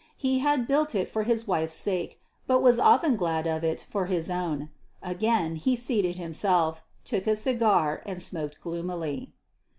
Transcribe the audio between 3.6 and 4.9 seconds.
it for his own.